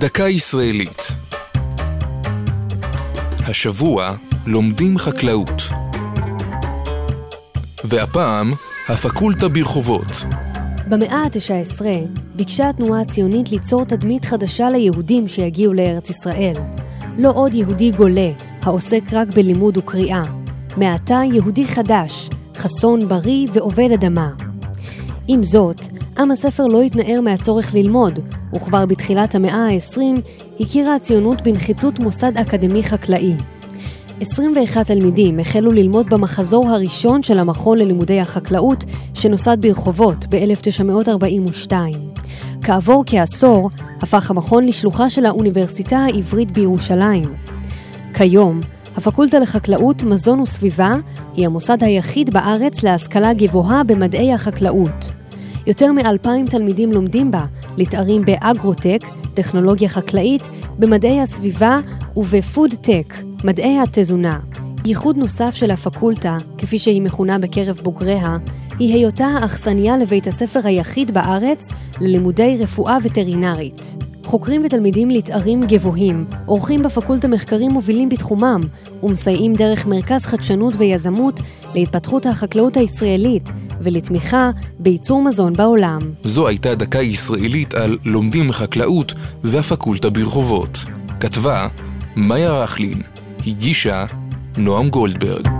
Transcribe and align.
דקה 0.00 0.28
ישראלית. 0.28 1.02
השבוע 3.38 4.14
לומדים 4.46 4.98
חקלאות. 4.98 5.62
והפעם, 7.84 8.52
הפקולטה 8.88 9.48
ברחובות. 9.48 10.06
במאה 10.88 11.16
ה-19 11.16 11.84
ביקשה 12.34 12.68
התנועה 12.68 13.00
הציונית 13.00 13.50
ליצור 13.50 13.84
תדמית 13.84 14.24
חדשה 14.24 14.70
ליהודים 14.70 15.28
שיגיעו 15.28 15.74
לארץ 15.74 16.10
ישראל. 16.10 16.54
לא 17.18 17.32
עוד 17.34 17.54
יהודי 17.54 17.90
גולה, 17.90 18.30
העוסק 18.62 19.02
רק 19.12 19.28
בלימוד 19.28 19.76
וקריאה. 19.76 20.22
מעתה 20.76 21.20
יהודי 21.32 21.68
חדש, 21.68 22.30
חסון, 22.56 23.08
בריא 23.08 23.48
ועובד 23.52 23.88
אדמה. 23.94 24.49
עם 25.28 25.44
זאת, 25.44 25.80
עם 26.18 26.30
הספר 26.30 26.66
לא 26.66 26.82
התנער 26.82 27.20
מהצורך 27.20 27.74
ללמוד, 27.74 28.18
וכבר 28.56 28.86
בתחילת 28.86 29.34
המאה 29.34 29.66
ה-20 29.66 30.20
הכירה 30.60 30.94
הציונות 30.94 31.42
בנחיצות 31.42 31.98
מוסד 31.98 32.32
אקדמי 32.36 32.82
חקלאי. 32.82 33.34
21 34.20 34.86
תלמידים 34.86 35.40
החלו 35.40 35.72
ללמוד 35.72 36.10
במחזור 36.10 36.68
הראשון 36.68 37.22
של 37.22 37.38
המכון 37.38 37.78
ללימודי 37.78 38.20
החקלאות 38.20 38.84
שנוסד 39.14 39.56
ברחובות 39.60 40.26
ב-1942. 40.30 41.72
כעבור 42.62 43.04
כעשור 43.06 43.70
הפך 44.00 44.30
המכון 44.30 44.66
לשלוחה 44.66 45.10
של 45.10 45.26
האוניברסיטה 45.26 45.98
העברית 45.98 46.50
בירושלים. 46.50 47.24
כיום, 48.14 48.60
הפקולטה 48.96 49.38
לחקלאות, 49.38 50.02
מזון 50.02 50.40
וסביבה 50.40 50.96
היא 51.34 51.46
המוסד 51.46 51.84
היחיד 51.84 52.30
בארץ 52.30 52.82
להשכלה 52.82 53.34
גבוהה 53.34 53.84
במדעי 53.84 54.32
החקלאות. 54.32 55.12
יותר 55.66 55.92
מאלפיים 55.92 56.46
תלמידים 56.46 56.92
לומדים 56.92 57.30
בה, 57.30 57.44
לתארים 57.76 58.24
באגרוטק, 58.24 59.00
טכנולוגיה 59.34 59.88
חקלאית, 59.88 60.48
במדעי 60.78 61.20
הסביבה 61.20 61.78
ובפוד-טק, 62.16 63.14
מדעי 63.44 63.78
התזונה. 63.78 64.38
ייחוד 64.84 65.16
נוסף 65.16 65.54
של 65.54 65.70
הפקולטה, 65.70 66.36
כפי 66.58 66.78
שהיא 66.78 67.02
מכונה 67.02 67.38
בקרב 67.38 67.80
בוגריה, 67.82 68.36
היא 68.78 68.94
היותה 68.94 69.26
האכסניה 69.26 69.96
לבית 69.96 70.26
הספר 70.26 70.60
היחיד 70.64 71.10
בארץ 71.10 71.72
ללימודי 72.00 72.56
רפואה 72.60 72.98
וטרינרית. 73.02 74.09
חוקרים 74.30 74.62
ותלמידים 74.64 75.10
לתארים 75.10 75.64
גבוהים, 75.64 76.24
עורכים 76.46 76.82
בפקולטה 76.82 77.28
מחקרים 77.28 77.70
מובילים 77.70 78.08
בתחומם, 78.08 78.60
ומסייעים 79.02 79.52
דרך 79.52 79.86
מרכז 79.86 80.26
חדשנות 80.26 80.74
ויזמות 80.78 81.40
להתפתחות 81.74 82.26
החקלאות 82.26 82.76
הישראלית 82.76 83.48
ולתמיכה 83.80 84.50
בייצור 84.78 85.22
מזון 85.22 85.52
בעולם. 85.52 85.98
זו 86.24 86.48
הייתה 86.48 86.74
דקה 86.74 86.98
ישראלית 86.98 87.74
על 87.74 87.98
לומדים 88.04 88.52
חקלאות 88.52 89.14
והפקולטה 89.42 90.10
ברחובות. 90.10 90.78
כתבה 91.20 91.68
מאיה 92.16 92.62
רכלין, 92.62 93.02
הגישה 93.46 94.04
נועם 94.56 94.88
גולדברג. 94.88 95.59